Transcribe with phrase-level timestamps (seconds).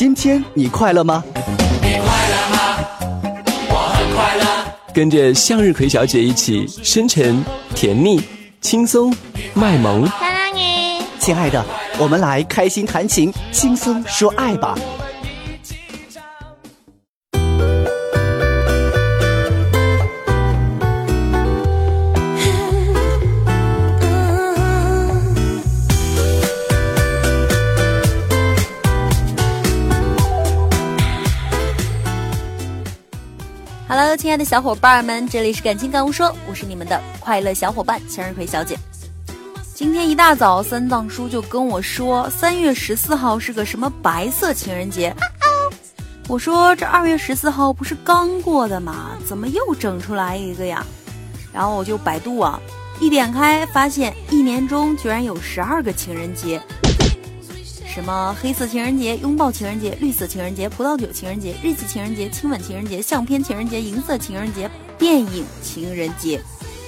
[0.00, 1.22] 今天你快乐吗？
[1.82, 2.78] 你快乐吗？
[3.68, 4.64] 我很快乐。
[4.94, 8.18] 跟着向日葵小姐一起深沉、甜蜜、
[8.62, 9.14] 轻松、
[9.52, 10.10] 卖萌。
[11.18, 11.62] 亲爱的，
[11.98, 14.74] 我们来开心弹琴，轻松说爱吧。
[34.16, 38.76] 亲爱的小伙伴们，这里是感情感悟说，我是你们的快乐小伙伴向日葵小姐。
[39.72, 45.14] 今天一大早，三藏叔就跟我说，三月十四号是个什么白色情人节。
[46.28, 49.10] 我说这二月十四号不是刚过的吗？
[49.26, 50.84] 怎么又整出来一个呀？
[51.52, 52.60] 然后我就百度啊，
[53.00, 56.60] 一点开发现一年中居然有十二个情人节。
[57.92, 66.40] 什么黑色情人节、拥抱情人节、绿色情人节、葡萄酒情人节、日记情人节、亲吻情人节、相片情人节、银色情人节、电影情人节。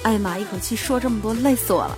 [0.03, 0.37] 哎呀妈！
[0.39, 1.97] 一口气说这么多，累死我了。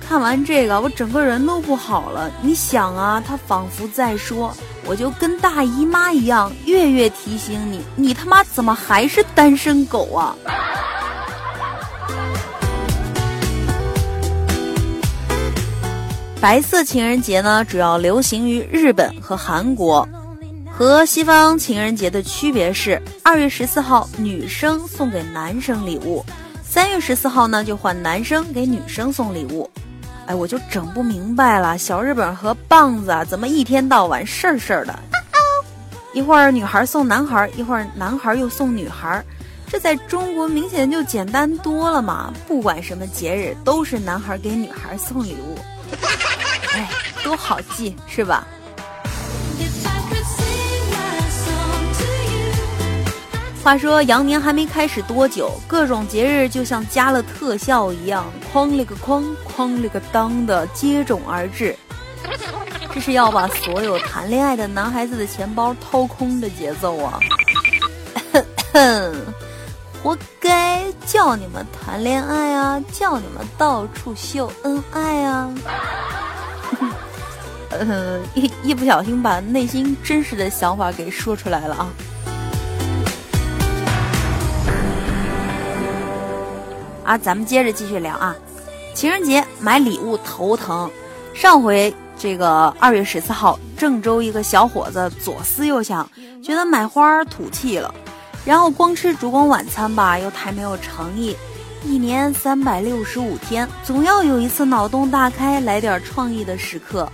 [0.00, 2.30] 看完这个，我整个人都不好了。
[2.40, 10.36] 你想啊，他仿佛在说，我就跟大姨妈一样，月月提醒你，你他妈怎么还是单身狗啊？
[16.42, 20.06] 白色情人节呢，主要流行于日本和韩国。
[20.76, 26.24] 和西方情人节的区别是，二月十四号女生送给男生礼物，
[26.64, 29.70] 三月十四号呢就换男生给女生送礼物。
[30.26, 34.98] 哎，我就整不明白了，小日本和棒子啊，怎么一天到晚事儿事儿的？
[36.12, 39.24] 一会儿女孩送男孩，一会儿男孩又送女孩，
[39.68, 42.34] 这在中国明显就简单多了嘛！
[42.48, 45.56] 不管什么节日，都是男孩给女孩送礼物。
[46.74, 46.88] 哎，
[47.22, 48.46] 多好记是吧？
[53.62, 59.24] 话说羊年还没开始多久，各种节日就像加了特效一样，哐了个哐，
[59.56, 61.76] 哐了个当的接踵而至。
[62.92, 67.20] 这是要把所有谈恋爱的男孩子的钱包掏空的节奏啊！
[70.02, 75.54] 活该叫你们谈恋爱啊，叫你们到处秀恩爱啊！
[77.70, 81.88] 呃，一一不小心把内心真实的想法给说出来了啊！
[87.04, 88.34] 啊，咱们接着继续聊啊。
[88.94, 90.90] 情人节买礼物头疼，
[91.32, 96.10] 上回这个二月十四号，郑州一个小伙子左思右想，
[96.42, 97.94] 觉得买花土气了，
[98.44, 101.36] 然后光吃烛光晚餐吧，又太没有诚意。
[101.84, 107.10] 一年三百六十五天，总要有一次脑洞大开，来点创意的时刻。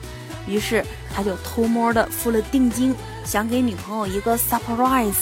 [0.47, 0.85] 于是
[1.15, 2.95] 他就偷摸的付了定金，
[3.25, 5.15] 想给女朋友一个 surprise，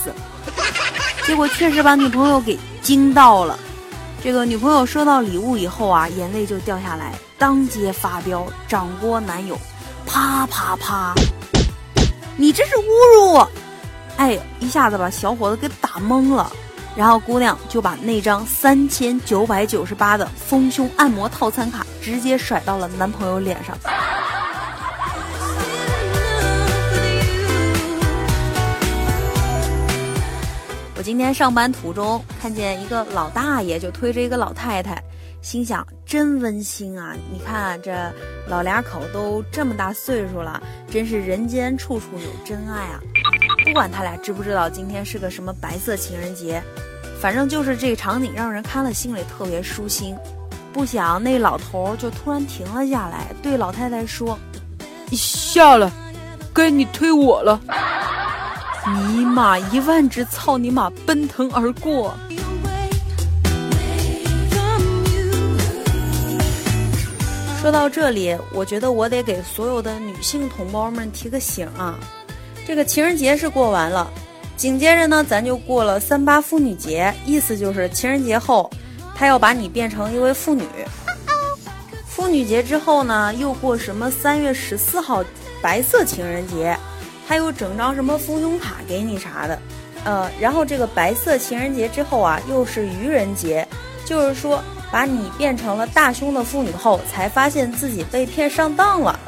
[1.26, 3.58] 结果确实把女朋友给惊到了。
[4.22, 9.56] 这个女朋友收到礼物以后啊，眼泪就掉下来，当街发飙，掌掴男友，
[10.06, 11.14] 啪啪啪！
[12.36, 13.50] 你这是侮辱我！
[14.16, 16.50] 哎，一下子把小伙子给打懵了。
[16.96, 23.76] 然后姑娘就把那张三千九百九十八的丰胸按摩套餐卡直接甩到了男朋友脸上。
[30.96, 34.98] 我今天上班途中看见一个老大爷就推着一个老太太，
[35.42, 37.14] 心想真温馨啊！
[37.30, 37.94] 你看这
[38.48, 42.98] 老俩口都这么大岁数了，真是人间处处有真爱啊！
[43.66, 46.62] 不管他俩知不知道今天是个什么白色情人节，
[47.20, 50.16] 反正就是这个场景让人看了心里特别舒心。
[50.72, 54.38] 不想那老头就突然停了下来，对老太太说
[55.10, 55.90] ：“你下来，
[56.54, 57.60] 该你推我了。”
[58.86, 62.14] 尼玛，一万只操你妈奔腾而过。
[67.60, 71.98] 说到这里，我觉得我得给所有的女性同胞们提个醒啊！
[72.66, 74.10] 这个情人节是过完了，
[74.56, 78.68] 紧接着呢，咱就过了三八妇女节，意思就是情人节后，
[79.14, 80.64] 他要把你变成一位妇女。
[82.08, 85.24] 妇女节之后呢，又过什么三月十四号
[85.62, 86.76] 白色情人节。
[87.28, 89.58] 他又整张什么丰胸卡给你啥的，
[90.04, 93.66] 呃，然后这个白色情人节之后啊，又是愚人节，
[94.04, 99.18] 就是说把你变成了大胸的妇女后，才发现自己被骗上当了。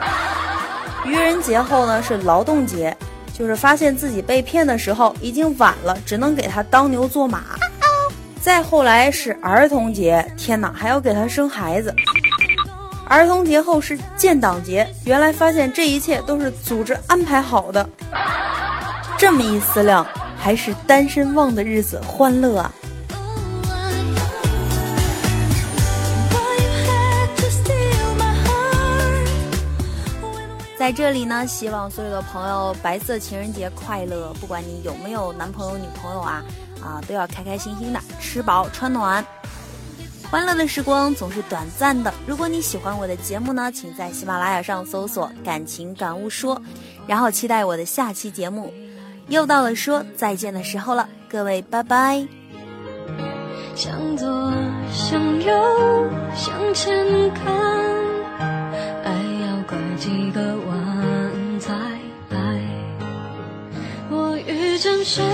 [1.05, 2.97] 愚人节后呢是劳动节，
[3.39, 7.45] 就是发现自己被骗的时候已经晚了，只能给他当牛做马。
[8.41, 11.95] 再后来是儿童节，天哪，还要给他生孩子。
[13.07, 17.89] 儿童节后是建党节，原来发现这一切都是组织安排好的。
[19.17, 20.07] 这么一思量，
[20.37, 22.73] 还是单身汪的日子欢乐啊！
[30.89, 34.33] 在这里呢，希望所有的朋友白色情人节快乐！
[34.41, 36.43] 不管你有没有男朋友、女朋友啊，
[36.83, 39.23] 啊，都要开开心心的，吃饱穿暖。
[40.31, 42.11] 欢乐的时光总是短暂的。
[42.27, 46.59] 如果你喜欢我的节目呢，请在喜马拉雅上搜索“感情感悟说”，
[47.07, 48.73] 然后期待我的下期节目。
[49.29, 52.27] 又到了说再见的时候了，各位，拜拜。
[53.75, 54.27] 向左，
[54.91, 55.53] 向右，
[56.35, 57.98] 向前看，
[65.09, 65.25] 谁，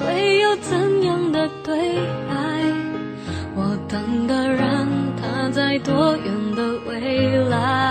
[0.00, 1.76] 会有怎样的对
[2.26, 2.34] 白？
[3.54, 4.88] 我等的人，
[5.20, 7.87] 他在多远的未来？